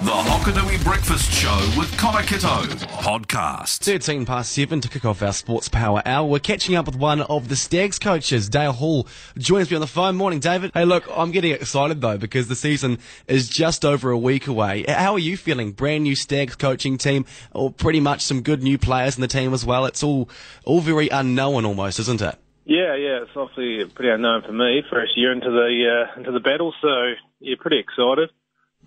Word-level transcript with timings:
The 0.00 0.12
Hokanui 0.12 0.84
Breakfast 0.84 1.32
Show 1.32 1.72
with 1.76 1.90
Connor 1.98 2.22
Kitto 2.22 2.62
podcast. 3.00 3.78
13 3.80 4.24
past 4.24 4.52
7 4.52 4.80
to 4.80 4.88
kick 4.88 5.04
off 5.04 5.24
our 5.24 5.32
Sports 5.32 5.68
Power 5.68 6.02
Hour. 6.06 6.24
We're 6.24 6.38
catching 6.38 6.76
up 6.76 6.86
with 6.86 6.94
one 6.94 7.22
of 7.22 7.48
the 7.48 7.56
Stags 7.56 7.98
coaches, 7.98 8.48
Dale 8.48 8.70
Hall, 8.70 9.08
joins 9.38 9.72
me 9.72 9.74
on 9.74 9.80
the 9.80 9.88
phone. 9.88 10.14
Morning, 10.14 10.38
David. 10.38 10.70
Hey, 10.72 10.84
look, 10.84 11.04
I'm 11.12 11.32
getting 11.32 11.50
excited 11.50 12.00
though 12.00 12.16
because 12.16 12.46
the 12.46 12.54
season 12.54 13.00
is 13.26 13.48
just 13.48 13.84
over 13.84 14.12
a 14.12 14.16
week 14.16 14.46
away. 14.46 14.84
How 14.86 15.14
are 15.14 15.18
you 15.18 15.36
feeling? 15.36 15.72
Brand 15.72 16.04
new 16.04 16.14
Stags 16.14 16.54
coaching 16.54 16.96
team, 16.96 17.24
or 17.52 17.72
pretty 17.72 17.98
much 17.98 18.20
some 18.20 18.42
good 18.42 18.62
new 18.62 18.78
players 18.78 19.16
in 19.16 19.20
the 19.20 19.26
team 19.26 19.52
as 19.52 19.66
well. 19.66 19.84
It's 19.84 20.04
all, 20.04 20.30
all 20.64 20.80
very 20.80 21.08
unknown 21.08 21.64
almost, 21.64 21.98
isn't 21.98 22.22
it? 22.22 22.36
Yeah, 22.66 22.94
yeah, 22.94 23.22
it's 23.22 23.32
obviously 23.34 23.84
pretty 23.92 24.10
unknown 24.10 24.42
for 24.46 24.52
me. 24.52 24.80
First 24.88 25.16
year 25.16 25.32
into 25.32 25.50
the 25.50 26.06
uh, 26.14 26.18
into 26.20 26.30
the 26.30 26.38
battle, 26.38 26.72
so 26.80 27.14
yeah, 27.40 27.56
pretty 27.58 27.80
excited. 27.80 28.30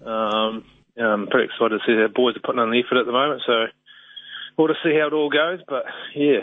Um, 0.06 0.64
I'm 0.98 1.28
pretty 1.28 1.46
excited 1.46 1.80
to 1.80 1.86
see 1.86 1.96
the 1.96 2.10
boys 2.14 2.36
are 2.36 2.42
putting 2.44 2.60
on 2.60 2.72
the 2.72 2.80
effort 2.80 3.00
at 3.00 3.06
the 3.06 3.12
moment. 3.12 3.42
So 3.46 3.66
we'll 4.58 4.68
just 4.68 4.84
see 4.84 4.98
how 5.00 5.08
it 5.08 5.14
all 5.14 5.30
goes. 5.30 5.60
But 5.68 5.86
yeah, 6.16 6.42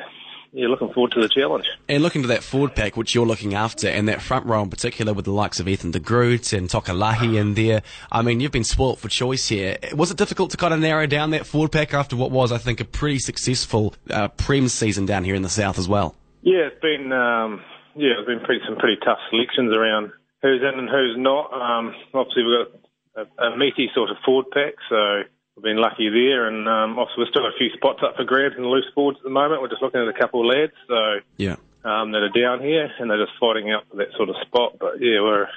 yeah, 0.52 0.68
looking 0.68 0.92
forward 0.92 1.12
to 1.12 1.20
the 1.20 1.28
challenge. 1.28 1.66
And 1.88 2.02
looking 2.02 2.22
to 2.22 2.28
that 2.28 2.42
forward 2.42 2.74
pack, 2.74 2.96
which 2.96 3.14
you're 3.14 3.26
looking 3.26 3.54
after, 3.54 3.88
and 3.88 4.08
that 4.08 4.22
front 4.22 4.46
row 4.46 4.62
in 4.62 4.70
particular 4.70 5.12
with 5.12 5.26
the 5.26 5.32
likes 5.32 5.60
of 5.60 5.68
Ethan 5.68 5.90
de 5.90 6.00
Groot 6.00 6.52
and 6.52 6.68
Tokalahi 6.68 7.38
in 7.38 7.54
there. 7.54 7.82
I 8.10 8.22
mean, 8.22 8.40
you've 8.40 8.52
been 8.52 8.64
spoilt 8.64 8.98
for 8.98 9.08
choice 9.08 9.48
here. 9.48 9.76
Was 9.94 10.10
it 10.10 10.16
difficult 10.16 10.50
to 10.52 10.56
kind 10.56 10.72
of 10.72 10.80
narrow 10.80 11.06
down 11.06 11.30
that 11.30 11.46
forward 11.46 11.72
pack 11.72 11.92
after 11.92 12.16
what 12.16 12.30
was, 12.30 12.52
I 12.52 12.58
think, 12.58 12.80
a 12.80 12.84
pretty 12.84 13.18
successful 13.18 13.94
uh, 14.10 14.28
Prem 14.28 14.68
season 14.68 15.06
down 15.06 15.24
here 15.24 15.34
in 15.34 15.42
the 15.42 15.48
south 15.48 15.78
as 15.78 15.88
well? 15.88 16.14
Yeah, 16.42 16.68
it's 16.72 16.80
been 16.80 17.12
um, 17.12 17.60
yeah, 17.94 18.14
it's 18.18 18.26
been 18.26 18.40
pretty 18.40 18.62
some 18.66 18.78
pretty 18.78 18.96
tough 19.04 19.18
selections 19.30 19.76
around 19.76 20.12
who's 20.40 20.62
in 20.62 20.78
and 20.78 20.88
who's 20.88 21.16
not. 21.18 21.52
Um, 21.52 21.94
obviously, 22.14 22.44
we've 22.44 22.66
got 22.66 22.87
a, 23.18 23.42
a 23.42 23.56
meaty 23.56 23.90
sort 23.94 24.10
of 24.10 24.16
forward 24.24 24.46
pack, 24.52 24.74
so 24.88 25.22
we've 25.56 25.62
been 25.62 25.80
lucky 25.80 26.08
there. 26.08 26.46
And 26.46 26.68
um, 26.68 26.98
obviously, 26.98 27.24
we've 27.24 27.30
still 27.30 27.42
got 27.42 27.54
a 27.54 27.58
few 27.58 27.70
spots 27.74 28.00
up 28.02 28.16
for 28.16 28.24
grabs 28.24 28.56
in 28.56 28.62
the 28.62 28.68
loose 28.68 28.86
forwards 28.94 29.18
at 29.18 29.24
the 29.24 29.30
moment. 29.30 29.62
We're 29.62 29.68
just 29.68 29.82
looking 29.82 30.00
at 30.00 30.08
a 30.08 30.18
couple 30.18 30.40
of 30.40 30.54
lads, 30.54 30.72
so 30.86 31.20
yeah, 31.36 31.56
um, 31.84 32.12
that 32.12 32.22
are 32.22 32.34
down 32.34 32.60
here, 32.62 32.90
and 32.98 33.10
they're 33.10 33.24
just 33.24 33.38
fighting 33.40 33.70
out 33.70 33.84
for 33.90 33.96
that 33.96 34.12
sort 34.16 34.28
of 34.28 34.36
spot. 34.46 34.76
But 34.78 35.00
yeah, 35.00 35.20
we're 35.20 35.48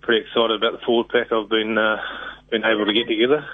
pretty 0.00 0.26
excited 0.26 0.56
about 0.56 0.72
the 0.72 0.84
forward 0.84 1.08
pack 1.08 1.32
I've 1.32 1.48
been 1.48 1.76
uh, 1.76 1.96
been 2.50 2.64
able 2.64 2.86
to 2.86 2.92
get 2.92 3.06
together. 3.06 3.44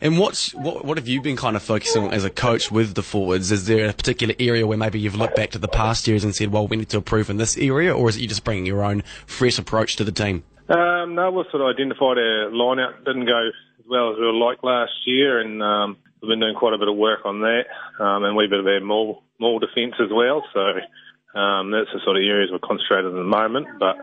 And 0.00 0.18
what's 0.18 0.54
what 0.54 0.84
what 0.84 0.98
have 0.98 1.08
you 1.08 1.20
been 1.20 1.36
kind 1.36 1.56
of 1.56 1.62
focusing 1.62 2.04
on 2.04 2.12
as 2.12 2.24
a 2.24 2.30
coach 2.30 2.70
with 2.70 2.94
the 2.94 3.02
forwards? 3.02 3.50
Is 3.50 3.66
there 3.66 3.88
a 3.88 3.92
particular 3.92 4.34
area 4.38 4.66
where 4.66 4.78
maybe 4.78 5.00
you've 5.00 5.16
looked 5.16 5.34
back 5.34 5.50
to 5.50 5.58
the 5.58 5.68
past 5.68 6.06
years 6.06 6.22
and 6.22 6.34
said, 6.34 6.52
well, 6.52 6.68
we 6.68 6.76
need 6.76 6.90
to 6.90 6.98
improve 6.98 7.28
in 7.28 7.38
this 7.38 7.56
area, 7.56 7.92
or 7.94 8.08
is 8.08 8.16
it 8.16 8.20
you 8.20 8.28
just 8.28 8.44
bringing 8.44 8.66
your 8.66 8.84
own 8.84 9.02
fresh 9.26 9.58
approach 9.58 9.96
to 9.96 10.04
the 10.04 10.12
team? 10.12 10.44
Um, 10.68 11.14
no, 11.14 11.30
we 11.30 11.44
sort 11.50 11.60
of 11.60 11.74
identified 11.74 12.16
our 12.16 12.50
line 12.50 12.80
out 12.80 13.04
didn't 13.04 13.26
go 13.26 13.48
as 13.48 13.84
well 13.84 14.12
as 14.12 14.18
we 14.18 14.24
would 14.24 14.40
like 14.40 14.62
last 14.62 14.96
year, 15.04 15.40
and 15.40 15.62
um, 15.62 15.98
we've 16.22 16.30
been 16.30 16.40
doing 16.40 16.56
quite 16.56 16.72
a 16.72 16.78
bit 16.78 16.88
of 16.88 16.96
work 16.96 17.20
on 17.26 17.40
that, 17.40 17.68
um, 18.00 18.24
and 18.24 18.34
we've 18.34 18.48
been 18.48 18.66
our 18.66 18.80
more 18.80 19.20
more 19.38 19.60
defence 19.60 19.94
as 20.00 20.08
well. 20.10 20.42
So 20.54 20.60
um, 21.38 21.70
that's 21.70 21.92
the 21.92 22.00
sort 22.04 22.16
of 22.16 22.22
areas 22.24 22.48
we're 22.50 22.64
concentrated 22.64 23.12
at 23.12 23.12
the 23.12 23.28
moment. 23.28 23.66
But 23.78 23.96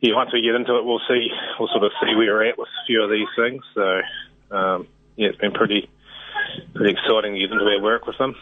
yeah, 0.00 0.14
once 0.16 0.30
we 0.32 0.40
get 0.40 0.54
into 0.54 0.78
it, 0.78 0.84
we'll 0.84 1.04
see. 1.08 1.28
We'll 1.60 1.68
sort 1.68 1.84
of 1.84 1.92
see 2.00 2.16
where 2.16 2.40
we're 2.40 2.48
at 2.48 2.58
with 2.58 2.68
a 2.68 2.86
few 2.86 3.02
of 3.02 3.10
these 3.10 3.28
things. 3.36 3.60
So 3.74 4.56
um, 4.56 4.88
yeah, 5.16 5.28
it's 5.28 5.38
been 5.38 5.52
pretty 5.52 5.90
pretty 6.74 6.92
exciting 6.92 7.34
to 7.34 7.40
get 7.40 7.50
into 7.50 7.78
work 7.82 8.06
with 8.06 8.18
them. 8.18 8.34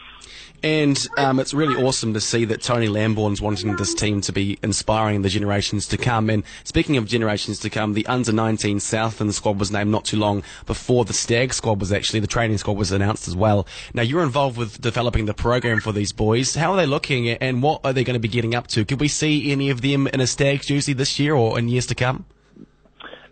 And 0.62 1.06
um, 1.16 1.40
it's 1.40 1.54
really 1.54 1.82
awesome 1.82 2.12
to 2.12 2.20
see 2.20 2.44
that 2.46 2.60
Tony 2.60 2.88
Lambourne's 2.88 3.40
wanting 3.40 3.76
this 3.76 3.94
team 3.94 4.20
to 4.22 4.32
be 4.32 4.58
inspiring 4.62 5.22
the 5.22 5.30
generations 5.30 5.86
to 5.88 5.96
come. 5.96 6.28
And 6.28 6.44
speaking 6.64 6.98
of 6.98 7.06
generations 7.06 7.58
to 7.60 7.70
come, 7.70 7.94
the 7.94 8.06
under 8.06 8.30
19 8.30 8.78
Southland 8.80 9.34
squad 9.34 9.58
was 9.58 9.70
named 9.70 9.90
not 9.90 10.04
too 10.04 10.18
long 10.18 10.42
before 10.66 11.06
the 11.06 11.14
Stag 11.14 11.54
squad 11.54 11.80
was 11.80 11.92
actually, 11.92 12.20
the 12.20 12.26
training 12.26 12.58
squad 12.58 12.76
was 12.76 12.92
announced 12.92 13.26
as 13.26 13.34
well. 13.34 13.66
Now, 13.94 14.02
you're 14.02 14.22
involved 14.22 14.58
with 14.58 14.80
developing 14.80 15.24
the 15.24 15.34
program 15.34 15.80
for 15.80 15.92
these 15.92 16.12
boys. 16.12 16.54
How 16.54 16.72
are 16.72 16.76
they 16.76 16.86
looking 16.86 17.30
and 17.30 17.62
what 17.62 17.80
are 17.84 17.94
they 17.94 18.04
going 18.04 18.14
to 18.14 18.20
be 18.20 18.28
getting 18.28 18.54
up 18.54 18.66
to? 18.68 18.84
Could 18.84 19.00
we 19.00 19.08
see 19.08 19.50
any 19.52 19.70
of 19.70 19.80
them 19.80 20.08
in 20.08 20.20
a 20.20 20.26
Stag 20.26 20.60
jersey 20.60 20.92
this 20.92 21.18
year 21.18 21.34
or 21.34 21.58
in 21.58 21.68
years 21.68 21.86
to 21.86 21.94
come? 21.94 22.26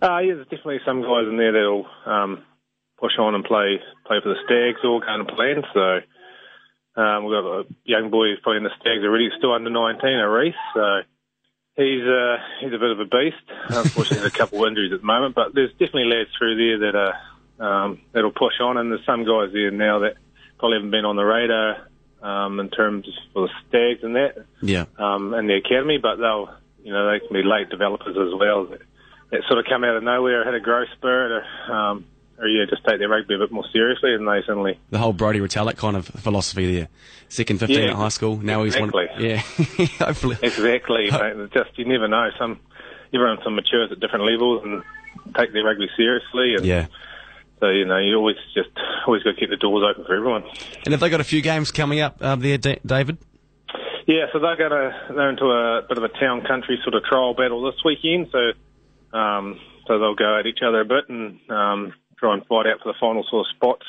Uh, 0.00 0.18
yeah, 0.20 0.34
there's 0.34 0.46
definitely 0.46 0.78
some 0.86 1.02
guys 1.02 1.26
in 1.28 1.36
there 1.36 1.52
that'll 1.52 1.86
um, 2.06 2.44
push 2.98 3.12
on 3.18 3.34
and 3.34 3.44
play 3.44 3.80
play 4.08 4.18
for 4.22 4.30
the 4.30 4.40
Stags 4.44 4.80
all 4.82 5.00
going 5.00 5.26
to 5.26 5.32
plan. 5.32 5.62
So 5.74 7.00
um, 7.00 7.24
we've 7.24 7.36
got 7.36 7.44
a 7.44 7.64
young 7.84 8.10
boy 8.10 8.32
who's 8.32 8.40
playing 8.42 8.64
the 8.64 8.74
Stags 8.80 9.04
already, 9.04 9.28
still 9.36 9.52
under 9.52 9.70
19, 9.70 10.10
a 10.10 10.28
Reese. 10.28 10.54
So 10.74 11.00
he's 11.76 12.02
uh, 12.02 12.36
he's 12.60 12.72
a 12.72 12.78
bit 12.80 12.90
of 12.90 12.98
a 12.98 13.04
beast. 13.04 13.44
Unfortunately, 13.68 14.18
there's 14.18 14.34
a 14.34 14.36
couple 14.36 14.64
of 14.64 14.68
injuries 14.68 14.92
at 14.92 15.00
the 15.00 15.06
moment, 15.06 15.34
but 15.36 15.54
there's 15.54 15.70
definitely 15.72 16.06
lads 16.06 16.30
through 16.36 16.56
there 16.56 16.90
that 16.90 16.96
are 16.98 17.14
um, 17.60 18.00
that'll 18.12 18.32
push 18.32 18.58
on, 18.60 18.78
and 18.78 18.90
there's 18.90 19.06
some 19.06 19.24
guys 19.24 19.52
there 19.52 19.70
now 19.70 20.00
that 20.00 20.16
probably 20.58 20.78
haven't 20.78 20.90
been 20.90 21.04
on 21.04 21.16
the 21.16 21.24
radar 21.24 21.88
um, 22.22 22.58
in 22.58 22.70
terms 22.70 23.06
of 23.36 23.48
the 23.48 23.50
Stags 23.68 24.02
and 24.02 24.16
that. 24.16 24.44
Yeah. 24.62 24.86
Um, 24.98 25.34
in 25.34 25.46
the 25.46 25.54
academy, 25.54 25.98
but 25.98 26.16
they'll 26.16 26.50
you 26.82 26.92
know 26.92 27.12
they 27.12 27.20
can 27.20 27.32
be 27.32 27.42
late 27.46 27.68
developers 27.68 28.16
as 28.16 28.34
well. 28.34 28.66
That, 28.66 28.80
that 29.30 29.40
sort 29.46 29.60
of 29.60 29.66
come 29.68 29.84
out 29.84 29.96
of 29.96 30.02
nowhere, 30.02 30.44
had 30.44 30.54
a 30.54 30.60
growth 30.60 30.88
spurt. 30.96 31.30
Or, 31.30 31.72
um, 31.72 32.06
or 32.38 32.48
yeah, 32.48 32.64
just 32.68 32.84
take 32.86 32.98
their 32.98 33.08
rugby 33.08 33.34
a 33.34 33.38
bit 33.38 33.50
more 33.52 33.64
seriously, 33.72 34.14
and 34.14 34.26
they 34.26 34.40
suddenly 34.46 34.78
the 34.90 34.98
whole 34.98 35.12
Brodie 35.12 35.40
Retallick 35.40 35.76
kind 35.76 35.96
of 35.96 36.06
philosophy 36.06 36.74
there. 36.74 36.88
Second 37.28 37.58
fifteen 37.60 37.80
Yeah, 37.84 37.90
at 37.90 37.96
high 37.96 38.08
school, 38.08 38.36
now 38.38 38.62
exactly. 38.62 39.08
he's 39.18 39.18
one. 39.18 39.24
Yeah, 39.24 39.86
hopefully. 40.06 40.36
exactly. 40.42 41.10
mate. 41.10 41.50
Just 41.52 41.76
you 41.78 41.84
never 41.84 42.08
know. 42.08 42.30
Some 42.38 42.60
everyone 43.12 43.38
some 43.44 43.54
matures 43.54 43.90
at 43.92 44.00
different 44.00 44.24
levels 44.24 44.62
and 44.64 44.82
take 45.36 45.52
their 45.52 45.64
rugby 45.64 45.88
seriously, 45.96 46.54
and 46.56 46.64
Yeah. 46.64 46.86
so 47.60 47.68
you 47.68 47.84
know 47.84 47.98
you 47.98 48.16
always 48.16 48.36
just 48.54 48.70
always 49.06 49.22
got 49.22 49.32
to 49.34 49.36
keep 49.40 49.50
the 49.50 49.56
doors 49.56 49.84
open 49.90 50.04
for 50.06 50.14
everyone. 50.14 50.44
And 50.84 50.92
have 50.92 51.00
they 51.00 51.10
got 51.10 51.20
a 51.20 51.24
few 51.24 51.42
games 51.42 51.70
coming 51.70 52.00
up 52.00 52.16
uh, 52.20 52.36
there, 52.36 52.56
Da- 52.58 52.78
David? 52.86 53.18
Yeah, 54.06 54.24
so 54.32 54.38
they're 54.38 54.56
going 54.56 54.70
to 54.70 55.14
they're 55.14 55.28
into 55.30 55.44
a 55.44 55.82
bit 55.86 55.98
of 55.98 56.04
a 56.04 56.08
town 56.08 56.40
country 56.46 56.78
sort 56.82 56.94
of 56.94 57.04
trial 57.04 57.34
battle 57.34 57.62
this 57.70 57.78
weekend. 57.84 58.28
So 58.32 59.18
um, 59.18 59.60
so 59.86 59.98
they'll 59.98 60.14
go 60.14 60.38
at 60.38 60.46
each 60.46 60.60
other 60.66 60.80
a 60.80 60.84
bit 60.86 61.08
and 61.10 61.38
um, 61.50 61.92
try 62.18 62.34
and 62.34 62.44
fight 62.46 62.66
out 62.66 62.80
for 62.82 62.92
the 62.92 62.98
final 62.98 63.24
sort 63.28 63.46
of 63.46 63.56
spots. 63.56 63.86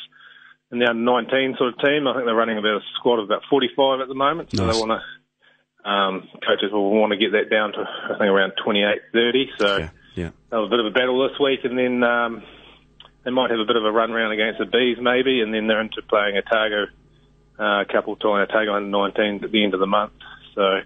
In 0.71 0.79
the 0.79 0.85
under 0.87 1.01
19 1.01 1.55
sort 1.57 1.73
of 1.73 1.79
team, 1.81 2.07
I 2.07 2.13
think 2.13 2.25
they're 2.25 2.35
running 2.35 2.57
about 2.59 2.77
a 2.77 2.85
squad 2.95 3.19
of 3.19 3.25
about 3.25 3.41
45 3.49 4.01
at 4.01 4.07
the 4.07 4.13
moment. 4.13 4.51
So 4.55 4.65
Nice. 4.65 4.75
they 4.75 4.79
want 4.79 5.01
to 5.01 5.01
um, 5.89 6.27
coaches 6.45 6.71
will 6.71 6.91
want 6.91 7.11
to 7.11 7.17
get 7.17 7.31
that 7.31 7.49
down 7.49 7.71
to 7.73 7.79
I 7.81 8.19
think 8.19 8.29
around 8.29 8.53
28, 8.63 8.99
30. 9.13 9.49
So 9.57 9.77
Yeah. 9.77 9.89
Yeah. 10.15 10.29
they'll 10.49 10.63
have 10.63 10.67
a 10.67 10.69
bit 10.69 10.79
of 10.79 10.85
a 10.87 10.91
battle 10.91 11.27
this 11.27 11.39
week, 11.39 11.61
and 11.63 11.77
then 11.77 12.03
um, 12.03 12.43
they 13.23 13.31
might 13.31 13.49
have 13.49 13.59
a 13.59 13.65
bit 13.65 13.77
of 13.77 13.85
a 13.85 13.91
run 13.91 14.11
round 14.11 14.33
against 14.33 14.59
the 14.59 14.65
bees 14.65 14.97
maybe, 15.01 15.41
and 15.41 15.53
then 15.53 15.67
they're 15.67 15.81
into 15.81 16.01
playing 16.07 16.37
Otago 16.37 16.85
uh, 17.59 17.81
a 17.81 17.85
couple 17.85 18.13
of 18.13 18.19
times 18.19 18.49
Otago 18.51 18.75
under 18.75 18.89
19 18.89 19.43
at 19.43 19.51
the 19.51 19.63
end 19.63 19.73
of 19.73 19.79
the 19.79 19.87
month. 19.87 20.11
So 20.53 20.61
uh, 20.61 20.81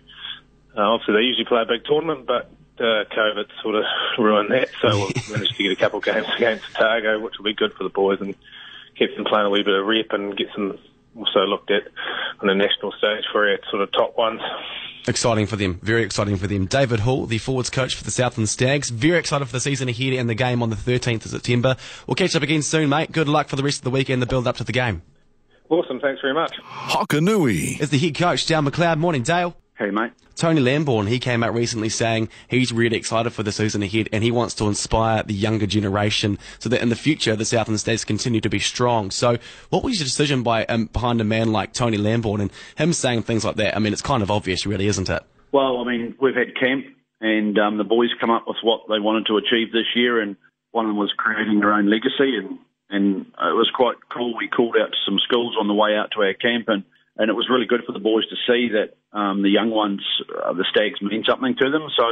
obviously 0.78 1.16
they 1.16 1.22
usually 1.28 1.46
play 1.46 1.62
a 1.62 1.66
big 1.66 1.84
tournament, 1.86 2.26
but 2.28 2.50
uh, 2.80 3.06
COVID 3.12 3.46
sort 3.62 3.76
of 3.76 3.84
ruined 4.18 4.52
that. 4.52 4.70
So 4.82 4.90
we'll 4.90 5.12
managed 5.32 5.56
to 5.56 5.64
get 5.64 5.72
a 5.72 5.76
couple 5.76 6.00
of 6.00 6.06
games 6.06 6.28
against 6.36 6.66
Otago, 6.76 7.20
which 7.20 7.38
will 7.38 7.46
be 7.46 7.54
good 7.54 7.74
for 7.74 7.84
the 7.84 7.90
boys 7.90 8.20
and 8.22 8.36
keep 8.98 9.16
them 9.16 9.26
playing 9.26 9.46
a 9.46 9.50
wee 9.50 9.64
bit 9.64 9.74
of 9.74 9.86
rep 9.86 10.12
and 10.12 10.36
get 10.36 10.48
some 10.54 10.78
also 11.16 11.42
looked 11.42 11.70
at 11.70 11.84
on 12.42 12.48
the 12.48 12.56
national 12.56 12.92
stage 12.94 13.24
for 13.32 13.48
our 13.48 13.60
sort 13.70 13.82
of 13.82 13.92
top 13.92 14.18
ones. 14.18 14.42
Exciting 15.08 15.46
for 15.46 15.58
them. 15.58 15.80
Very 15.84 16.04
exciting 16.04 16.38
for 16.38 16.48
them. 16.48 16.66
David 16.66 17.02
Hall, 17.02 17.26
the 17.26 17.38
forwards 17.38 17.70
coach 17.70 17.96
for 17.96 18.04
the 18.04 18.12
Southland 18.12 18.50
Stags. 18.50 18.90
Very 18.90 19.20
excited 19.20 19.46
for 19.46 19.52
the 19.52 19.60
season 19.60 19.90
ahead 19.90 20.14
and 20.14 20.30
the 20.30 20.36
game 20.36 20.64
on 20.64 20.70
the 20.70 20.76
13th 20.76 21.26
of 21.26 21.32
September. 21.32 21.76
We'll 22.08 22.16
catch 22.16 22.36
up 22.36 22.44
again 22.44 22.62
soon, 22.62 22.90
mate. 22.90 23.12
Good 23.12 23.28
luck 23.28 23.50
for 23.50 23.58
the 23.58 23.64
rest 23.64 23.80
of 23.80 23.84
the 23.84 23.90
weekend, 23.90 24.22
the 24.22 24.26
build 24.26 24.48
up 24.48 24.58
to 24.58 24.64
the 24.64 24.72
game. 24.72 25.02
Awesome, 25.70 26.00
thanks 26.00 26.22
very 26.22 26.34
much. 26.34 26.56
Hokanui. 26.62 27.80
Is 27.82 27.90
the 27.90 27.98
head 27.98 28.16
coach, 28.16 28.46
Dale 28.46 28.62
McLeod. 28.62 28.98
Morning, 28.98 29.24
Dale. 29.24 29.56
Mate. 29.92 30.12
Tony 30.36 30.62
Lambourne, 30.62 31.08
he 31.08 31.20
came 31.20 31.44
out 31.44 31.54
recently 31.54 31.90
saying 31.90 32.28
he's 32.48 32.74
really 32.74 32.98
excited 32.98 33.32
for 33.32 33.44
the 33.44 33.52
season 33.52 33.84
ahead 33.84 34.10
and 34.12 34.24
he 34.24 34.32
wants 34.32 34.56
to 34.56 34.66
inspire 34.66 35.24
the 35.24 35.34
younger 35.34 35.68
generation 35.68 36.40
so 36.60 36.70
that 36.70 36.82
in 36.82 36.90
the 36.90 36.96
future 36.96 37.36
the 37.36 37.46
Southland 37.46 37.80
Stags 37.80 38.04
continue 38.04 38.42
to 38.42 38.50
be 38.50 38.60
strong. 38.60 39.12
So 39.12 39.38
what 39.70 39.84
was 39.84 40.00
your 40.00 40.06
decision 40.06 40.42
by 40.42 40.66
um, 40.66 40.86
behind 40.86 41.22
a 41.22 41.24
man 41.24 41.52
like 41.52 41.74
Tony 41.74 41.98
Lambourne 41.98 42.42
and 42.42 42.52
him 42.76 42.94
saying 42.94 43.24
things 43.24 43.46
like 43.46 43.58
that? 43.58 43.76
I 43.76 43.80
mean, 43.80 43.94
it's 43.94 44.02
kind 44.02 44.24
of 44.24 44.32
obvious, 44.32 44.66
really, 44.66 44.88
isn't 44.88 45.10
it? 45.10 45.24
Well, 45.52 45.82
I 45.82 45.86
mean, 45.86 46.16
we've 46.20 46.36
had 46.36 46.56
camp, 46.60 46.86
and 47.22 47.58
um, 47.60 47.78
the 47.78 47.84
boys 47.84 48.10
come 48.20 48.32
up 48.32 48.46
with 48.48 48.58
what 48.64 48.82
they 48.90 49.00
wanted 49.00 49.28
to 49.28 49.38
achieve 49.38 49.72
this 49.72 49.96
year, 49.96 50.20
and 50.20 50.36
one 50.72 50.86
of 50.86 50.90
them 50.90 50.98
was 50.98 51.14
creating 51.16 51.60
their 51.60 51.74
own 51.74 51.90
legacy, 51.90 52.36
and 52.38 52.58
and 52.90 53.26
it 53.28 53.56
was 53.56 53.72
quite 53.74 53.96
cool. 54.12 54.36
We 54.36 54.48
called 54.48 54.76
out 54.80 54.92
to 54.92 54.98
some 55.06 55.20
schools 55.20 55.56
on 55.60 55.68
the 55.68 55.74
way 55.74 55.96
out 55.96 56.10
to 56.16 56.22
our 56.24 56.34
camp, 56.34 56.66
and 56.68 56.84
and 57.18 57.30
it 57.30 57.34
was 57.34 57.48
really 57.50 57.66
good 57.66 57.84
for 57.86 57.92
the 57.92 58.00
boys 58.00 58.24
to 58.28 58.36
see 58.48 58.70
that 58.74 58.98
um, 59.18 59.44
the 59.44 59.50
young 59.50 59.70
ones, 59.70 60.02
uh, 60.44 60.54
the 60.54 60.66
Stags, 60.70 61.02
mean 61.02 61.24
something 61.28 61.56
to 61.60 61.70
them. 61.70 61.88
So 61.96 62.06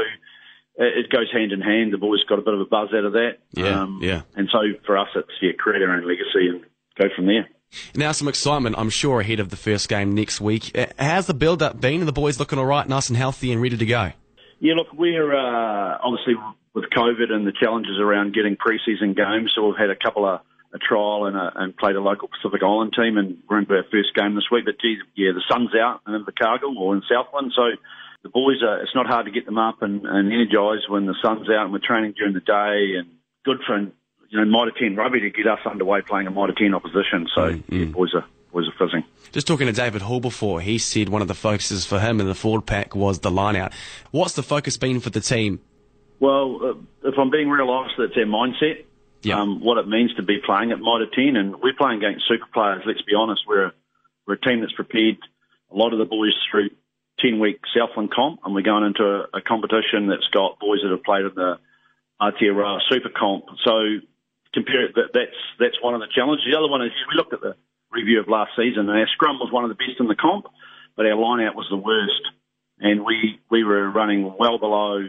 it, 0.77 1.05
it 1.05 1.09
goes 1.09 1.31
hand 1.31 1.51
in 1.51 1.61
hand. 1.61 1.93
The 1.93 1.97
boys 1.97 2.23
got 2.23 2.39
a 2.39 2.43
bit 2.43 2.53
of 2.53 2.61
a 2.61 2.65
buzz 2.65 2.89
out 2.93 3.05
of 3.05 3.13
that. 3.13 3.39
Yeah, 3.51 3.87
yeah. 3.99 4.21
And 4.35 4.49
so 4.51 4.59
for 4.85 4.97
us, 4.97 5.09
it's 5.15 5.29
yeah, 5.41 5.51
create 5.57 5.81
our 5.81 5.95
own 5.95 6.07
legacy 6.07 6.47
and 6.49 6.61
go 6.99 7.07
from 7.15 7.25
there. 7.25 7.49
Now 7.95 8.11
some 8.11 8.27
excitement, 8.27 8.75
I'm 8.77 8.89
sure, 8.89 9.21
ahead 9.21 9.39
of 9.39 9.49
the 9.49 9.55
first 9.55 9.87
game 9.87 10.13
next 10.13 10.41
week. 10.41 10.77
Uh, 10.77 10.87
How's 10.99 11.27
the 11.27 11.33
build-up 11.33 11.79
been? 11.79 12.01
Are 12.01 12.05
the 12.05 12.11
boys 12.11 12.37
looking 12.37 12.59
all 12.59 12.65
right, 12.65 12.87
nice 12.87 13.07
and 13.07 13.17
healthy 13.17 13.51
and 13.51 13.61
ready 13.61 13.77
to 13.77 13.85
go? 13.85 14.11
Yeah, 14.59 14.73
look, 14.75 14.87
we're 14.93 15.33
uh, 15.33 15.97
obviously 16.03 16.35
with 16.73 16.85
COVID 16.95 17.31
and 17.31 17.47
the 17.47 17.53
challenges 17.57 17.97
around 17.99 18.33
getting 18.33 18.57
preseason 18.57 19.15
games, 19.15 19.51
so 19.55 19.65
we've 19.65 19.77
had 19.77 19.89
a 19.89 19.95
couple 19.95 20.25
of 20.25 20.41
a 20.73 20.79
trial 20.79 21.25
and, 21.25 21.35
a, 21.35 21.51
and 21.55 21.75
played 21.75 21.95
a 21.95 22.01
local 22.01 22.29
Pacific 22.29 22.63
Island 22.63 22.93
team, 22.95 23.17
and 23.17 23.37
we're 23.49 23.59
into 23.59 23.73
our 23.73 23.83
first 23.91 24.15
game 24.15 24.35
this 24.35 24.49
week. 24.51 24.65
But 24.65 24.79
geez, 24.79 24.99
yeah, 25.15 25.31
the 25.33 25.43
sun's 25.49 25.75
out 25.75 26.01
in 26.07 26.13
Invercargill 26.13 26.77
or 26.77 26.95
in 26.95 27.03
Southland, 27.09 27.51
so 27.55 27.75
the 28.23 28.29
boys 28.29 28.63
are. 28.63 28.81
It's 28.81 28.95
not 28.95 29.07
hard 29.07 29.25
to 29.25 29.31
get 29.31 29.45
them 29.45 29.57
up 29.57 29.81
and, 29.81 30.05
and 30.05 30.31
energised 30.31 30.89
when 30.89 31.05
the 31.05 31.15
sun's 31.21 31.49
out, 31.49 31.65
and 31.65 31.73
we're 31.73 31.85
training 31.85 32.13
during 32.17 32.33
the 32.33 32.39
day, 32.39 32.97
and 32.97 33.09
good 33.43 33.59
for 33.65 33.79
you 33.79 34.39
know 34.39 34.45
Mitre 34.45 34.71
10 34.79 34.95
rugby 34.95 35.19
to 35.21 35.29
get 35.29 35.47
us 35.47 35.59
underway 35.65 36.01
playing 36.01 36.27
a 36.27 36.31
Mitre 36.31 36.53
10 36.57 36.73
opposition. 36.73 37.27
So 37.35 37.41
mm-hmm. 37.41 37.75
yeah, 37.75 37.85
boys 37.85 38.13
are 38.13 38.25
boys 38.53 38.65
are 38.67 38.85
fizzing. 38.85 39.03
Just 39.31 39.47
talking 39.47 39.67
to 39.67 39.73
David 39.73 40.01
Hall 40.01 40.19
before, 40.19 40.61
he 40.61 40.77
said 40.77 41.09
one 41.09 41.21
of 41.21 41.27
the 41.27 41.33
focuses 41.33 41.85
for 41.85 41.99
him 41.99 42.19
in 42.19 42.27
the 42.27 42.35
forward 42.35 42.65
pack 42.65 42.95
was 42.95 43.19
the 43.19 43.31
line 43.31 43.55
out. 43.55 43.73
What's 44.11 44.33
the 44.33 44.43
focus 44.43 44.77
been 44.77 44.99
for 44.99 45.09
the 45.09 45.21
team? 45.21 45.59
Well, 46.19 46.59
uh, 46.63 47.09
if 47.09 47.15
I'm 47.17 47.31
being 47.31 47.49
real 47.49 47.69
honest, 47.69 47.95
it's 47.97 48.15
our 48.15 48.23
mindset 48.23 48.85
yeah. 49.21 49.39
um, 49.39 49.61
what 49.61 49.77
it 49.77 49.87
means 49.87 50.13
to 50.15 50.23
be 50.23 50.39
playing 50.43 50.71
at 50.71 50.79
Mitre 50.79 51.07
10. 51.13 51.35
And 51.35 51.55
we're 51.61 51.77
playing 51.77 52.03
against 52.03 52.27
super 52.27 52.47
players, 52.53 52.83
let's 52.85 53.01
be 53.01 53.15
honest. 53.15 53.43
We're 53.47 53.65
a, 53.65 53.73
we're 54.27 54.35
a 54.35 54.41
team 54.41 54.61
that's 54.61 54.73
prepared 54.73 55.17
a 55.71 55.75
lot 55.75 55.93
of 55.93 55.99
the 55.99 56.05
boys 56.05 56.35
through 56.49 56.69
10 57.19 57.39
week 57.39 57.59
Southland 57.75 58.11
comp, 58.11 58.41
and 58.43 58.53
we're 58.53 58.61
going 58.61 58.83
into 58.83 59.03
a, 59.03 59.37
a 59.37 59.41
competition 59.41 60.07
that's 60.07 60.27
got 60.33 60.59
boys 60.59 60.79
that 60.83 60.91
have 60.91 61.03
played 61.03 61.25
in 61.25 61.35
the 61.35 61.59
Aotearoa 62.21 62.79
Super 62.89 63.09
Comp. 63.09 63.45
So 63.63 64.01
compare 64.53 64.85
it, 64.85 64.95
that, 64.95 65.09
that's, 65.13 65.39
that's 65.59 65.81
one 65.81 65.93
of 65.93 66.01
the 66.01 66.11
challenges. 66.13 66.45
The 66.49 66.57
other 66.57 66.69
one 66.69 66.81
is 66.81 66.91
we 67.09 67.15
looked 67.15 67.33
at 67.33 67.41
the 67.41 67.55
review 67.91 68.19
of 68.19 68.27
last 68.27 68.51
season, 68.57 68.89
and 68.89 68.97
our 68.97 69.07
scrum 69.13 69.39
was 69.39 69.51
one 69.51 69.63
of 69.63 69.69
the 69.69 69.75
best 69.75 69.99
in 69.99 70.07
the 70.07 70.15
comp, 70.15 70.45
but 70.95 71.05
our 71.05 71.15
line 71.15 71.45
out 71.45 71.55
was 71.55 71.67
the 71.69 71.77
worst. 71.77 72.21
And 72.79 73.05
we, 73.05 73.39
we 73.49 73.63
were 73.63 73.89
running 73.89 74.33
well 74.37 74.57
below 74.57 75.07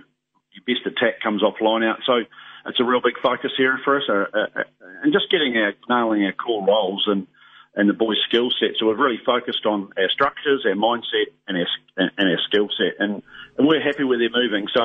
your 0.52 0.64
best 0.66 0.86
attack 0.86 1.20
comes 1.22 1.42
off 1.42 1.54
line 1.60 1.82
out. 1.82 2.00
So 2.06 2.20
it's 2.66 2.80
a 2.80 2.84
real 2.84 3.00
big 3.00 3.14
focus 3.22 3.52
here 3.56 3.78
for 3.84 3.96
us, 3.96 4.04
uh, 4.08 4.12
uh, 4.12 4.46
uh, 4.56 4.62
and 5.02 5.12
just 5.12 5.30
getting 5.30 5.56
our 5.56 5.72
nailing 5.88 6.24
our 6.24 6.32
core 6.32 6.64
roles 6.66 7.04
and 7.06 7.26
and 7.74 7.88
the 7.88 7.94
boys' 7.94 8.18
skill 8.28 8.50
set. 8.60 8.76
So 8.78 8.88
we've 8.88 8.98
really 8.98 9.20
focused 9.24 9.64
on 9.64 9.92
our 9.96 10.10
structures, 10.10 10.64
our 10.66 10.74
mindset, 10.74 11.32
and 11.48 11.56
our 11.56 11.66
and 11.96 12.28
our 12.28 12.38
skill 12.48 12.68
set, 12.76 13.00
and 13.00 13.22
and 13.58 13.66
we're 13.66 13.82
happy 13.82 14.04
where 14.04 14.18
they're 14.18 14.30
moving. 14.30 14.68
So 14.72 14.82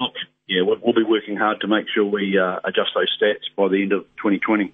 look, 0.00 0.14
yeah, 0.46 0.62
we'll, 0.62 0.78
we'll 0.82 0.94
be 0.94 1.04
working 1.04 1.36
hard 1.36 1.60
to 1.60 1.68
make 1.68 1.86
sure 1.94 2.04
we 2.04 2.38
uh, 2.38 2.60
adjust 2.64 2.90
those 2.94 3.14
stats 3.20 3.44
by 3.56 3.68
the 3.68 3.82
end 3.82 3.92
of 3.92 4.02
2020. 4.16 4.72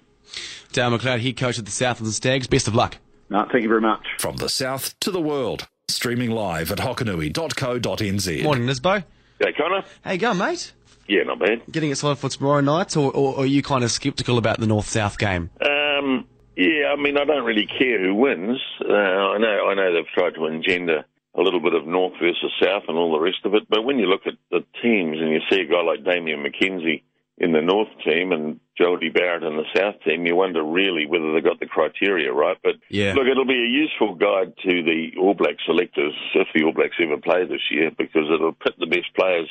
Dale 0.71 0.91
McLeod, 0.91 1.21
head 1.21 1.37
coach 1.37 1.57
of 1.57 1.65
the 1.65 1.71
Southland 1.71 2.13
Stags. 2.13 2.47
Best 2.47 2.67
of 2.67 2.75
luck. 2.75 2.97
No, 3.29 3.45
thank 3.51 3.63
you 3.63 3.69
very 3.69 3.81
much. 3.81 4.05
From 4.19 4.37
the 4.37 4.49
south 4.49 4.99
to 4.99 5.11
the 5.11 5.21
world, 5.21 5.67
streaming 5.87 6.31
live 6.31 6.71
at 6.71 6.79
hokanui.co.nz. 6.79 8.43
Morning, 8.43 8.67
Nisbo. 8.67 9.03
Hey, 9.39 9.53
Connor. 9.53 9.83
How 10.01 10.11
you 10.11 10.17
going, 10.17 10.37
mate? 10.37 10.73
Yeah, 11.07 11.23
not 11.23 11.39
bad. 11.39 11.61
Getting 11.71 11.91
excited 11.91 12.17
for 12.17 12.29
tomorrow 12.29 12.61
night, 12.61 12.97
or, 12.97 13.11
or, 13.11 13.39
are 13.39 13.45
you 13.45 13.61
kind 13.61 13.83
of 13.83 13.91
sceptical 13.91 14.37
about 14.37 14.59
the 14.59 14.67
North 14.67 14.87
South 14.87 15.17
game? 15.17 15.51
Um, 15.61 16.25
yeah, 16.55 16.87
I 16.91 16.95
mean, 16.95 17.17
I 17.17 17.25
don't 17.25 17.45
really 17.45 17.67
care 17.67 18.01
who 18.01 18.15
wins. 18.15 18.59
Uh, 18.81 18.93
I 18.93 19.37
know, 19.37 19.67
I 19.69 19.73
know 19.75 19.93
they've 19.93 20.13
tried 20.13 20.35
to 20.35 20.45
engender 20.45 21.05
a 21.35 21.41
little 21.41 21.59
bit 21.59 21.73
of 21.73 21.85
North 21.85 22.13
versus 22.19 22.51
South 22.61 22.83
and 22.87 22.97
all 22.97 23.11
the 23.11 23.19
rest 23.19 23.39
of 23.43 23.53
it, 23.53 23.63
but 23.69 23.83
when 23.83 23.99
you 23.99 24.05
look 24.05 24.25
at 24.25 24.35
the 24.51 24.63
teams 24.81 25.17
and 25.19 25.31
you 25.31 25.39
see 25.49 25.61
a 25.61 25.65
guy 25.65 25.81
like 25.81 26.05
Damian 26.05 26.43
McKenzie 26.43 27.03
in 27.37 27.51
the 27.51 27.61
North 27.61 27.89
team 28.05 28.31
and 28.31 28.61
Jordie 28.77 29.09
Barrett 29.09 29.43
in 29.43 29.57
the 29.57 29.65
South 29.75 29.95
team, 30.05 30.25
you 30.25 30.35
wonder 30.35 30.63
really 30.63 31.05
whether 31.05 31.33
they 31.33 31.41
got 31.41 31.59
the 31.59 31.65
criteria 31.65 32.31
right. 32.31 32.57
But 32.63 32.75
yeah. 32.89 33.13
look, 33.13 33.27
it'll 33.27 33.45
be 33.45 33.61
a 33.61 33.67
useful 33.67 34.15
guide 34.15 34.53
to 34.63 34.83
the 34.83 35.11
All 35.19 35.33
Black 35.33 35.57
selectors 35.65 36.13
if 36.33 36.47
the 36.55 36.63
All 36.63 36.71
Blacks 36.71 36.95
ever 37.01 37.17
play 37.17 37.45
this 37.45 37.69
year 37.69 37.91
because 37.97 38.31
it'll 38.33 38.53
pit 38.53 38.75
the 38.79 38.87
best 38.87 39.13
players 39.13 39.49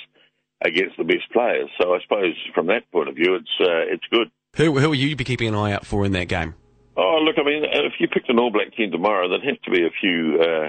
against 0.65 0.97
the 0.97 1.05
best 1.05 1.31
players. 1.33 1.69
So 1.81 1.95
I 1.95 2.01
suppose 2.03 2.35
from 2.55 2.67
that 2.67 2.91
point 2.91 3.09
of 3.09 3.15
view, 3.15 3.35
it's 3.35 3.51
uh, 3.61 3.93
it's 3.93 4.05
good. 4.11 4.31
Who 4.57 4.79
who 4.79 4.89
will 4.89 4.95
you 4.95 5.15
be 5.15 5.25
keeping 5.25 5.49
an 5.49 5.55
eye 5.55 5.73
out 5.73 5.87
for 5.87 6.05
in 6.05 6.13
that 6.13 6.29
game? 6.29 6.55
Oh, 6.97 7.19
look, 7.23 7.37
I 7.39 7.43
mean, 7.43 7.65
if 7.65 7.95
you 7.99 8.09
picked 8.09 8.29
an 8.31 8.39
All 8.39 8.51
Black 8.51 8.75
team 8.77 8.93
tomorrow, 8.93 9.29
there'd 9.29 9.45
have 9.45 9.61
to 9.63 9.71
be 9.71 9.85
a 9.85 9.91
few 10.01 10.39
uh, 10.41 10.69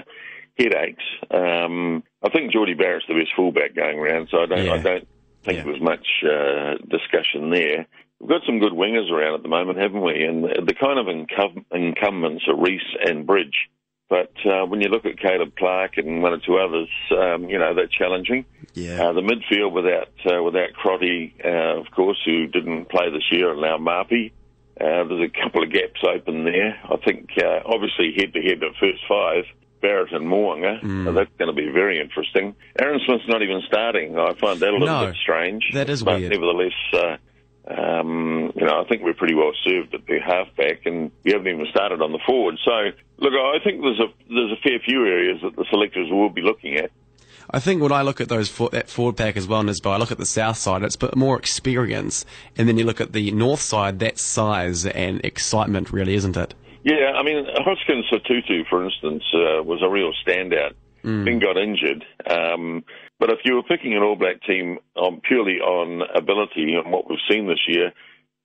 headaches. 0.58 1.04
Um, 1.30 2.02
I 2.22 2.30
think 2.30 2.52
Jordie 2.52 2.74
Barrett's 2.74 3.06
the 3.06 3.14
best 3.14 3.30
fullback 3.36 3.76
going 3.76 3.98
around, 3.98 4.28
so 4.30 4.38
I 4.38 4.46
don't, 4.46 4.64
yeah. 4.64 4.72
I 4.72 4.78
don't 4.78 5.08
think 5.44 5.58
yeah. 5.58 5.64
there's 5.64 5.80
much 5.80 6.06
uh, 6.24 6.74
discussion 6.90 7.50
there. 7.50 7.86
We've 8.18 8.28
got 8.28 8.42
some 8.44 8.58
good 8.58 8.72
wingers 8.72 9.10
around 9.10 9.34
at 9.34 9.42
the 9.42 9.48
moment, 9.48 9.78
haven't 9.78 10.02
we? 10.02 10.24
And 10.24 10.44
the 10.44 10.74
kind 10.74 10.98
of 10.98 11.06
incumbents 11.06 12.44
are 12.48 12.56
Reece 12.56 12.96
and 13.04 13.26
Bridge. 13.26 13.68
But 14.08 14.32
uh, 14.44 14.66
when 14.66 14.80
you 14.80 14.88
look 14.88 15.04
at 15.04 15.18
Caleb 15.18 15.56
Clarke 15.58 15.96
and 15.96 16.22
one 16.22 16.32
or 16.32 16.38
two 16.38 16.58
others, 16.58 16.88
um, 17.10 17.48
you 17.48 17.58
know 17.58 17.74
they're 17.74 17.88
challenging. 17.88 18.44
Yeah. 18.74 19.02
Uh, 19.08 19.12
the 19.12 19.20
midfield 19.20 19.72
without 19.72 20.10
uh, 20.24 20.42
without 20.42 20.72
Crotty, 20.74 21.34
uh, 21.44 21.80
of 21.80 21.90
course, 21.90 22.18
who 22.24 22.46
didn't 22.46 22.88
play 22.88 23.10
this 23.10 23.24
year, 23.30 23.50
and 23.52 23.60
now 23.60 23.78
Marpy. 23.78 24.32
Uh, 24.78 25.08
there's 25.08 25.30
a 25.30 25.42
couple 25.42 25.62
of 25.62 25.72
gaps 25.72 26.00
open 26.06 26.44
there. 26.44 26.78
I 26.84 26.96
think 26.96 27.30
uh, 27.42 27.60
obviously 27.64 28.14
head 28.16 28.34
to 28.34 28.42
head 28.42 28.62
at 28.62 28.76
first 28.78 29.02
five, 29.08 29.44
Barrett 29.80 30.12
and 30.12 30.28
Mo'unga. 30.28 30.82
Mm. 30.82 31.14
That's 31.14 31.30
going 31.38 31.48
to 31.48 31.54
be 31.54 31.70
very 31.72 31.98
interesting. 31.98 32.54
Aaron 32.78 33.00
Smith's 33.06 33.24
not 33.26 33.42
even 33.42 33.62
starting. 33.66 34.18
I 34.18 34.34
find 34.34 34.60
that 34.60 34.68
a 34.68 34.72
little 34.72 34.86
no, 34.86 35.06
bit 35.06 35.16
strange. 35.16 35.64
That 35.72 35.88
is 35.88 36.02
but 36.02 36.20
weird. 36.20 36.30
Nevertheless, 36.30 36.74
uh, 36.92 37.16
um, 37.66 38.52
you 38.54 38.64
know, 38.64 38.80
I 38.80 38.88
think 38.88 39.02
we're 39.02 39.14
pretty 39.14 39.34
well 39.34 39.52
served 39.64 39.94
at 39.94 40.06
the 40.06 40.20
halfback, 40.20 40.86
and 40.86 41.10
we 41.24 41.32
haven't 41.32 41.48
even 41.48 41.66
started 41.70 42.00
on 42.00 42.12
the 42.12 42.20
forward. 42.24 42.58
So, 42.64 42.90
look, 43.18 43.32
I 43.32 43.58
think 43.64 43.82
there's 43.82 44.00
a 44.00 44.06
there's 44.28 44.52
a 44.52 44.60
fair 44.62 44.78
few 44.84 45.04
areas 45.04 45.40
that 45.42 45.56
the 45.56 45.64
selectors 45.70 46.08
will 46.10 46.30
be 46.30 46.42
looking 46.42 46.76
at. 46.76 46.90
I 47.50 47.60
think 47.60 47.80
when 47.80 47.92
I 47.92 48.02
look 48.02 48.20
at 48.20 48.28
those 48.28 48.48
for, 48.48 48.70
that 48.70 48.88
forward 48.88 49.16
pack 49.16 49.36
as 49.36 49.46
well, 49.46 49.62
Nisbo, 49.62 49.92
I 49.92 49.96
look 49.98 50.10
at 50.10 50.18
the 50.18 50.26
south 50.26 50.56
side, 50.56 50.82
it's 50.82 50.96
but 50.96 51.16
more 51.16 51.38
experience, 51.38 52.24
and 52.56 52.68
then 52.68 52.76
you 52.76 52.84
look 52.84 53.00
at 53.00 53.12
the 53.12 53.30
north 53.32 53.60
side, 53.60 53.98
that's 54.00 54.22
size 54.22 54.84
and 54.84 55.24
excitement, 55.24 55.92
really, 55.92 56.14
isn't 56.14 56.36
it? 56.36 56.54
Yeah, 56.82 57.12
I 57.16 57.22
mean, 57.22 57.46
Hoskins 57.56 58.06
Sotutu, 58.12 58.66
for 58.68 58.84
instance, 58.84 59.24
uh, 59.34 59.62
was 59.62 59.82
a 59.82 59.88
real 59.88 60.12
standout. 60.24 60.74
Mm. 61.06 61.24
Then 61.24 61.38
got 61.38 61.56
injured. 61.56 62.04
Um, 62.28 62.84
but 63.20 63.30
if 63.30 63.38
you 63.44 63.54
were 63.54 63.62
picking 63.62 63.94
an 63.94 64.02
All 64.02 64.16
Black 64.16 64.42
team 64.42 64.78
on, 64.96 65.20
purely 65.26 65.58
on 65.60 66.02
ability 66.14 66.74
and 66.74 66.92
what 66.92 67.08
we've 67.08 67.18
seen 67.30 67.46
this 67.46 67.60
year, 67.68 67.92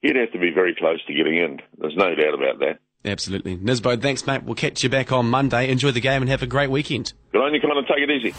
he'd 0.02 0.16
have 0.16 0.32
to 0.32 0.40
be 0.40 0.52
very 0.54 0.76
close 0.76 1.04
to 1.06 1.14
getting 1.14 1.38
in. 1.38 1.60
There's 1.78 1.96
no 1.98 2.14
doubt 2.14 2.36
about 2.36 2.60
that. 2.60 2.80
Absolutely. 3.04 3.58
Nisbo, 3.58 4.00
thanks, 4.00 4.28
mate. 4.28 4.44
We'll 4.44 4.56
catch 4.56 4.84
you 4.84 4.90
back 4.90 5.12
on 5.12 5.28
Monday. 5.28 5.72
Enjoy 5.72 5.90
the 5.90 6.02
game 6.02 6.22
and 6.22 6.30
have 6.30 6.44
a 6.44 6.48
great 6.48 6.70
weekend. 6.70 7.14
Good 7.32 7.42
on 7.42 7.54
you. 7.54 7.60
Come 7.60 7.72
on 7.72 7.80
and 7.80 7.88
take 7.88 7.98
it 7.98 8.12
easy. 8.12 8.36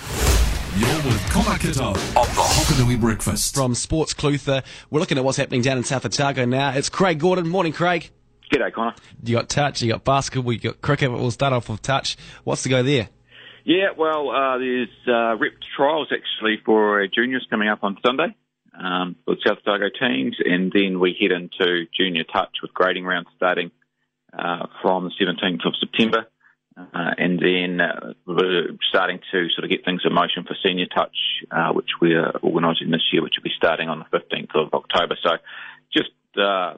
You're 0.78 1.02
with 1.02 1.30
Connor 1.30 1.58
Kitto 1.58 1.84
on 1.88 1.94
the 1.94 1.98
Hokanui 1.98 3.00
Breakfast. 3.00 3.54
From 3.54 3.74
Sports 3.74 4.14
Clutha, 4.14 4.64
we're 4.88 5.00
looking 5.00 5.18
at 5.18 5.24
what's 5.24 5.36
happening 5.36 5.62
down 5.62 5.78
in 5.78 5.84
South 5.84 6.06
Otago 6.06 6.44
now. 6.46 6.70
It's 6.70 6.88
Craig 6.88 7.18
Gordon. 7.18 7.48
Morning, 7.48 7.72
Craig. 7.72 8.10
G'day, 8.52 8.72
Connor. 8.72 8.94
You 9.24 9.36
got 9.36 9.48
touch, 9.48 9.82
you 9.82 9.92
got 9.92 10.04
basketball, 10.04 10.52
you 10.52 10.60
got 10.60 10.80
cricket. 10.80 11.10
We'll 11.10 11.30
start 11.30 11.52
off 11.52 11.68
with 11.68 11.82
touch. 11.82 12.16
What's 12.44 12.62
to 12.62 12.68
go 12.68 12.82
there? 12.82 13.08
Yeah, 13.64 13.90
well, 13.96 14.30
uh, 14.30 14.58
there's 14.58 14.88
uh, 15.06 15.36
rep 15.38 15.52
trials 15.76 16.08
actually 16.12 16.60
for 16.64 17.06
juniors 17.06 17.46
coming 17.48 17.68
up 17.68 17.84
on 17.84 17.96
Sunday 18.04 18.34
um, 18.78 19.16
for 19.24 19.36
South 19.46 19.58
Otago 19.64 19.88
teams, 19.88 20.36
and 20.44 20.72
then 20.72 20.98
we 20.98 21.16
head 21.20 21.30
into 21.30 21.86
junior 21.96 22.24
touch 22.24 22.56
with 22.60 22.74
grading 22.74 23.04
rounds 23.04 23.28
starting 23.36 23.70
uh, 24.36 24.66
from 24.80 25.04
the 25.04 25.24
17th 25.24 25.64
of 25.66 25.74
September. 25.78 26.26
Uh, 26.76 27.10
and 27.18 27.38
then 27.38 27.80
uh, 27.80 28.14
we're 28.26 28.68
starting 28.88 29.20
to 29.30 29.48
sort 29.50 29.64
of 29.64 29.70
get 29.70 29.84
things 29.84 30.02
in 30.04 30.12
motion 30.12 30.42
for 30.42 30.56
senior 30.64 30.86
touch, 30.86 31.14
uh, 31.50 31.70
which 31.72 31.90
we're 32.00 32.30
organising 32.42 32.90
this 32.90 33.06
year, 33.12 33.22
which 33.22 33.34
will 33.36 33.44
be 33.44 33.52
starting 33.56 33.88
on 33.88 33.98
the 33.98 34.18
15th 34.18 34.56
of 34.56 34.72
October. 34.72 35.16
So 35.22 35.36
just 35.94 36.10
uh, 36.34 36.74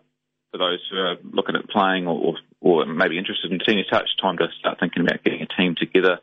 for 0.50 0.58
those 0.58 0.80
who 0.90 0.98
are 0.98 1.16
looking 1.22 1.54
at 1.56 1.70
playing 1.70 2.08
or, 2.08 2.34
or 2.60 2.84
maybe 2.84 3.16
interested 3.16 3.52
in 3.52 3.60
senior 3.66 3.84
touch, 3.88 4.08
time 4.20 4.36
to 4.38 4.48
start 4.58 4.80
thinking 4.80 5.02
about 5.02 5.22
getting 5.22 5.42
a 5.42 5.46
team 5.46 5.76
together 5.78 6.18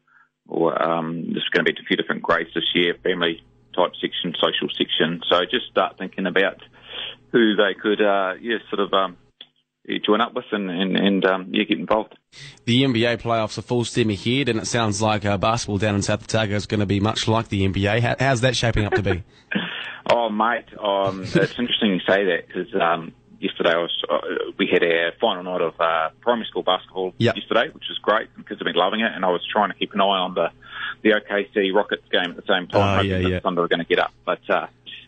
or 0.51 0.79
um, 0.83 1.31
there's 1.31 1.47
going 1.53 1.65
to 1.65 1.71
be 1.71 1.79
a 1.79 1.87
few 1.87 1.95
different 1.95 2.21
grades 2.21 2.49
this 2.53 2.69
year, 2.75 2.93
family 3.01 3.41
type 3.73 3.93
section, 4.01 4.33
social 4.35 4.67
section. 4.77 5.21
So 5.29 5.39
just 5.49 5.67
start 5.71 5.97
thinking 5.97 6.27
about 6.27 6.61
who 7.31 7.55
they 7.55 7.73
could, 7.73 8.01
uh, 8.01 8.33
yeah, 8.41 8.57
sort 8.69 8.81
of 8.81 8.93
um, 8.93 9.15
join 10.05 10.19
up 10.19 10.33
with 10.33 10.43
and, 10.51 10.69
and, 10.69 10.97
and 10.97 11.25
um, 11.25 11.47
yeah, 11.51 11.63
get 11.63 11.79
involved. 11.79 12.17
The 12.65 12.83
NBA 12.83 13.21
playoffs 13.21 13.57
are 13.57 13.61
full 13.61 13.85
steam 13.85 14.09
ahead, 14.09 14.49
and 14.49 14.59
it 14.59 14.67
sounds 14.67 15.01
like 15.01 15.23
uh, 15.23 15.37
basketball 15.37 15.77
down 15.77 15.95
in 15.95 16.01
South 16.01 16.23
Otago 16.23 16.55
is 16.55 16.65
going 16.65 16.81
to 16.81 16.85
be 16.85 16.99
much 16.99 17.29
like 17.29 17.47
the 17.47 17.65
NBA. 17.65 18.01
How, 18.01 18.15
how's 18.19 18.41
that 18.41 18.57
shaping 18.57 18.83
up 18.83 18.93
to 18.93 19.03
be? 19.03 19.23
oh, 20.11 20.29
mate, 20.29 20.65
um, 20.77 21.23
it's 21.23 21.35
interesting 21.35 21.91
you 21.91 21.99
say 21.99 22.25
that 22.25 22.47
because 22.47 22.75
um, 22.75 23.13
yesterday 23.41 23.71
I 23.71 23.77
was, 23.77 24.03
uh, 24.09 24.17
we 24.57 24.69
had 24.71 24.83
our 24.83 25.11
final 25.19 25.43
night 25.43 25.61
of 25.61 25.73
uh, 25.79 26.09
primary 26.21 26.45
school 26.47 26.63
basketball 26.63 27.13
yep. 27.17 27.35
yesterday, 27.35 27.69
which 27.73 27.85
was 27.89 27.97
great. 28.01 28.29
The 28.37 28.43
kids 28.43 28.59
have 28.59 28.65
been 28.65 28.75
loving 28.75 29.01
it, 29.01 29.11
and 29.13 29.25
I 29.25 29.29
was 29.29 29.45
trying 29.51 29.71
to 29.71 29.75
keep 29.75 29.93
an 29.93 30.01
eye 30.01 30.03
on 30.03 30.33
the 30.33 30.49
the 31.03 31.09
OKC 31.11 31.73
Rockets 31.73 32.03
game 32.11 32.29
at 32.29 32.35
the 32.35 32.43
same 32.47 32.67
time, 32.67 32.81
oh, 32.81 32.95
hoping 32.97 33.09
yeah, 33.09 33.17
that 33.17 33.29
yeah. 33.29 33.39
Thunder 33.39 33.61
were 33.61 33.67
going 33.67 33.79
to 33.79 33.85
get 33.85 33.97
up. 33.97 34.13
But 34.23 34.47
uh, 34.49 34.67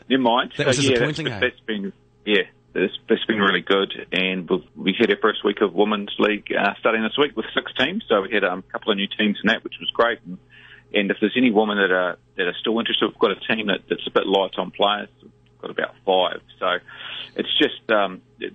never 0.10 0.24
mind. 0.24 0.54
That 0.58 0.68
was 0.68 0.78
so, 0.78 0.84
yeah, 0.84 0.90
disappointing. 0.90 1.26
That's, 1.26 1.42
that's 1.42 1.60
been 1.62 1.94
yeah. 2.26 2.44
It's, 2.76 2.98
it's 3.08 3.26
been 3.26 3.38
really 3.38 3.62
good, 3.62 4.08
and 4.12 4.50
we've, 4.50 4.64
we 4.76 4.96
had 5.00 5.12
our 5.12 5.18
first 5.18 5.46
week 5.46 5.62
of 5.62 5.76
Women's 5.76 6.16
League 6.18 6.52
uh, 6.52 6.74
starting 6.80 7.04
this 7.04 7.16
week 7.20 7.38
with 7.38 7.46
six 7.54 7.72
teams. 7.78 8.04
So 8.10 8.22
we 8.22 8.34
had 8.34 8.44
um, 8.44 8.64
a 8.68 8.72
couple 8.72 8.92
of 8.92 8.98
new 8.98 9.06
teams 9.06 9.38
in 9.44 9.48
that, 9.50 9.64
which 9.64 9.76
was 9.80 9.92
great. 9.92 10.18
And, 10.26 10.40
and 10.92 11.12
if 11.12 11.18
there's 11.22 11.36
any 11.38 11.52
women 11.52 11.78
that 11.78 11.92
are 11.92 12.18
that 12.38 12.48
are 12.48 12.56
still 12.60 12.80
interested, 12.80 13.08
we've 13.08 13.20
got 13.20 13.32
a 13.32 13.56
team 13.56 13.68
that, 13.68 13.82
that's 13.88 14.08
a 14.08 14.12
bit 14.12 14.26
light 14.26 14.58
on 14.58 14.72
players. 14.72 15.10
Got 15.64 15.72
about 15.72 15.96
five. 16.06 16.42
So 16.60 16.80
it's 17.38 17.58
just 17.58 17.90
um, 17.90 18.22
it, 18.38 18.54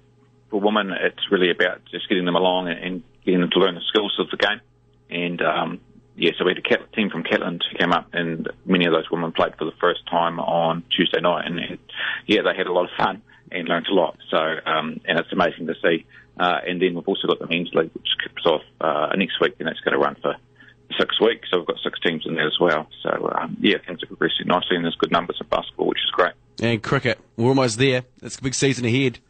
for 0.51 0.61
women, 0.61 0.93
it's 0.93 1.31
really 1.31 1.51
about 1.51 1.81
just 1.91 2.07
getting 2.07 2.27
them 2.27 2.37
along 2.37 2.69
and, 2.69 2.79
and 2.79 3.03
getting 3.25 3.41
them 3.41 3.49
to 3.51 3.59
learn 3.59 3.75
the 3.77 3.81
skills 3.89 4.15
of 4.19 4.29
the 4.31 4.37
game. 4.37 4.61
And 5.09 5.41
um, 5.41 5.81
yeah, 6.17 6.33
so 6.37 6.45
we 6.45 6.51
had 6.51 6.59
a 6.59 6.69
Cat- 6.69 6.93
team 6.93 7.09
from 7.09 7.23
Catlin 7.23 7.61
who 7.65 7.79
came 7.79 7.93
up, 7.93 8.09
and 8.13 8.51
many 8.67 8.85
of 8.85 8.93
those 8.93 9.11
women 9.11 9.33
played 9.33 9.57
for 9.57 9.65
the 9.65 9.77
first 9.81 10.01
time 10.11 10.39
on 10.39 10.85
Tuesday 10.95 11.23
night, 11.23 11.47
and 11.47 11.79
yeah, 12.27 12.43
they 12.43 12.55
had 12.55 12.67
a 12.67 12.73
lot 12.73 12.85
of 12.85 12.91
fun 12.99 13.23
and 13.51 13.67
learnt 13.69 13.89
a 13.89 13.95
lot. 13.95 14.19
So, 14.31 14.37
um, 14.37 15.01
and 15.07 15.19
it's 15.19 15.33
amazing 15.33 15.67
to 15.69 15.75
see. 15.81 16.05
Uh, 16.39 16.61
and 16.67 16.83
then 16.83 16.95
we've 16.95 17.09
also 17.09 17.27
got 17.27 17.39
the 17.39 17.47
men's 17.47 17.73
league, 17.73 17.91
which 17.95 18.09
kicks 18.23 18.45
off 18.45 18.61
uh, 18.83 19.17
next 19.17 19.41
week, 19.41 19.55
and 19.61 19.67
that's 19.67 19.81
going 19.81 19.95
to 19.95 19.99
run 19.99 20.15
for 20.21 20.37
six 20.99 21.19
weeks. 21.21 21.49
So 21.51 21.59
we've 21.59 21.67
got 21.67 21.79
six 21.83 21.99
teams 22.01 22.27
in 22.27 22.35
there 22.35 22.47
as 22.47 22.59
well. 22.61 22.87
So 23.03 23.33
um, 23.35 23.57
yeah, 23.61 23.79
things 23.87 24.03
are 24.03 24.07
progressing 24.07 24.47
nicely, 24.47 24.77
and 24.77 24.85
there's 24.85 24.97
good 24.97 25.11
numbers 25.11 25.39
of 25.41 25.49
basketball, 25.49 25.89
which 25.89 26.05
is 26.05 26.11
great. 26.11 26.35
And 26.61 26.83
cricket, 26.83 27.19
we're 27.37 27.49
almost 27.49 27.79
there. 27.79 28.03
It's 28.23 28.37
a 28.37 28.43
big 28.43 28.55
season 28.55 28.85
ahead. 28.85 29.21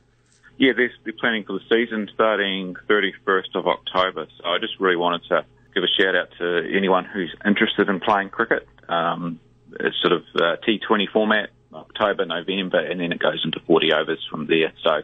Yeah, 0.57 0.73
they're, 0.77 0.91
planning 1.21 1.45
for 1.45 1.53
the 1.53 1.65
season 1.69 2.09
starting 2.15 2.75
31st 2.89 3.55
of 3.55 3.67
October. 3.67 4.27
So 4.39 4.45
I 4.45 4.59
just 4.59 4.75
really 4.81 4.97
wanted 4.97 5.23
to 5.29 5.45
give 5.75 5.85
a 5.85 6.03
shout 6.03 6.17
out 6.17 6.29
to 6.39 6.77
anyone 6.77 7.05
who's 7.05 7.35
interested 7.45 7.89
in 7.89 8.01
playing 8.01 8.31
cricket. 8.31 8.67
Um, 8.89 9.41
it's 9.79 9.97
sort 10.01 10.13
of 10.13 10.23
uh, 10.35 10.57
T20 10.67 11.11
format, 11.13 11.51
October, 11.73 12.25
November, 12.25 12.79
and 12.79 13.01
then 13.01 13.13
it 13.13 13.19
goes 13.19 13.41
into 13.45 13.61
40 13.61 13.93
overs 13.93 14.27
from 14.31 14.47
there. 14.47 14.73
So 14.83 15.03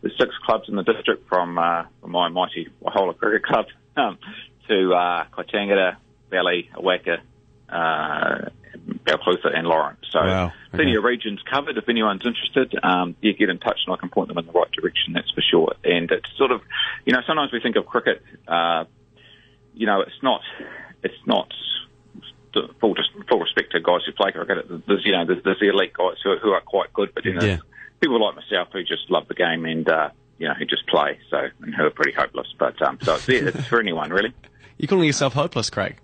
there's 0.00 0.16
six 0.18 0.34
clubs 0.44 0.68
in 0.68 0.76
the 0.76 0.82
district 0.82 1.28
from, 1.28 1.58
uh, 1.58 1.84
from 2.00 2.10
my 2.12 2.28
mighty 2.28 2.68
Waihola 2.82 3.16
Cricket 3.16 3.44
Club 3.44 3.66
um, 3.96 4.18
to 4.68 4.94
uh, 4.94 5.24
Kaitangata, 5.32 5.96
Valley, 6.30 6.70
Owaka, 6.74 7.20
uh, 7.68 8.50
Balclutha 8.86 9.56
and 9.56 9.66
Lawrence. 9.66 10.00
So 10.10 10.20
Wow, 10.20 10.52
plenty 10.70 10.92
okay. 10.92 10.98
of 10.98 11.04
regions 11.04 11.40
covered. 11.50 11.76
If 11.76 11.88
anyone's 11.88 12.22
interested, 12.24 12.74
um, 12.82 13.16
yeah, 13.20 13.32
get 13.32 13.48
in 13.50 13.58
touch 13.58 13.78
and 13.86 13.94
I 13.94 13.96
can 13.98 14.08
point 14.08 14.28
them 14.28 14.38
in 14.38 14.46
the 14.46 14.52
right 14.52 14.70
direction. 14.72 15.12
That's 15.12 15.30
for 15.30 15.40
sure. 15.42 15.74
And 15.84 16.10
it's 16.10 16.28
sort 16.36 16.50
of, 16.52 16.60
you 17.04 17.12
know, 17.12 17.20
sometimes 17.26 17.52
we 17.52 17.60
think 17.60 17.76
of 17.76 17.86
cricket, 17.86 18.22
uh, 18.46 18.84
you 19.74 19.86
know, 19.86 20.00
it's 20.00 20.22
not, 20.22 20.40
it's 21.02 21.14
not. 21.26 21.52
Full, 22.80 22.94
full 23.28 23.38
respect 23.40 23.72
to 23.72 23.80
guys 23.80 24.00
who 24.06 24.12
play 24.12 24.32
cricket. 24.32 24.66
There's, 24.86 25.04
you 25.04 25.12
know, 25.12 25.26
there's, 25.26 25.42
there's 25.44 25.60
the 25.60 25.68
elite 25.68 25.92
guys 25.92 26.14
who 26.24 26.30
are, 26.30 26.38
who 26.38 26.52
are 26.52 26.62
quite 26.62 26.90
good, 26.94 27.10
but 27.14 27.22
then 27.24 27.34
there's 27.34 27.58
Yeah. 27.58 27.58
people 28.00 28.18
like 28.18 28.34
myself 28.34 28.68
who 28.72 28.82
just 28.82 29.10
love 29.10 29.28
the 29.28 29.34
game 29.34 29.66
and 29.66 29.86
uh, 29.86 30.08
you 30.38 30.48
know 30.48 30.54
who 30.54 30.64
just 30.64 30.86
play. 30.86 31.18
So 31.28 31.48
and 31.60 31.74
who 31.74 31.84
are 31.84 31.90
pretty 31.90 32.12
hopeless. 32.12 32.46
But 32.58 32.80
um, 32.80 32.96
so 33.02 33.16
it's, 33.16 33.26
there, 33.26 33.48
it's 33.48 33.66
for 33.66 33.78
anyone 33.78 34.08
really. 34.08 34.32
You're 34.78 34.88
calling 34.88 35.04
yourself 35.04 35.34
hopeless, 35.34 35.68
Craig. 35.68 35.98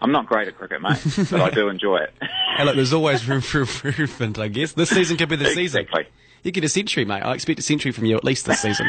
I'm 0.00 0.12
not 0.12 0.26
great 0.26 0.48
at 0.48 0.56
cricket, 0.56 0.80
mate, 0.82 0.98
but 1.30 1.40
I 1.40 1.50
do 1.50 1.68
enjoy 1.70 1.98
it. 1.98 2.12
Hey, 2.56 2.64
look, 2.64 2.76
there's 2.76 2.92
always 2.92 3.26
room 3.28 3.40
for 3.40 3.60
improvement, 3.60 4.38
I 4.38 4.48
guess. 4.48 4.72
This 4.72 4.90
season 4.90 5.16
could 5.16 5.28
be 5.28 5.36
the 5.36 5.46
season. 5.50 5.82
exactly. 5.82 6.06
You 6.42 6.52
get 6.52 6.64
a 6.64 6.68
century, 6.68 7.04
mate. 7.04 7.22
I 7.22 7.34
expect 7.34 7.58
a 7.58 7.62
century 7.62 7.92
from 7.92 8.04
you 8.04 8.16
at 8.16 8.24
least 8.24 8.46
this 8.46 8.60
season. 8.60 8.86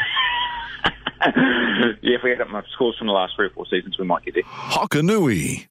yeah, 1.26 2.16
if 2.16 2.22
we 2.22 2.30
had 2.30 2.40
up 2.40 2.48
my 2.48 2.62
scores 2.72 2.96
from 2.96 3.06
the 3.08 3.12
last 3.12 3.34
three 3.36 3.46
or 3.46 3.50
four 3.50 3.66
seasons, 3.66 3.98
we 3.98 4.04
might 4.04 4.24
get 4.24 4.34
there. 4.34 4.44
Hokanui. 4.44 5.66